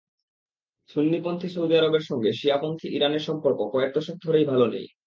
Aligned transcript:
সুন্নিপন্থী 0.89 1.47
Saudi 1.49 1.73
আরবের 1.77 2.03
সঙ্গে 2.09 2.29
শিয়াপন্থী 2.33 2.87
ইরানের 2.95 3.23
সম্পর্ক 3.23 3.59
কয়েক 3.73 3.91
দশক 3.95 4.15
ধরেই 4.25 4.45
ভালো 4.45 4.65
নেই। 4.67 4.85